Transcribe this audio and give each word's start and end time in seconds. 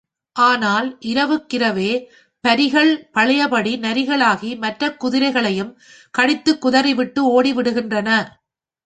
ஆனால் 0.35 0.87
இரவுக்கிரவே 1.03 1.89
பரிகள் 2.43 2.89
பழையபடி 3.11 3.73
நரிகளாகி 3.79 4.51
மற்றக் 4.57 4.97
குதிரைகளையும் 4.99 5.71
கடித்துக்குதறிவிட்டு 6.13 7.23
ஓடிவிடுகின்றன. 7.31 8.09